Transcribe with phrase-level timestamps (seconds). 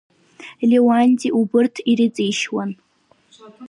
[0.69, 2.71] Леуанти убарҭ ирыҵишьуан.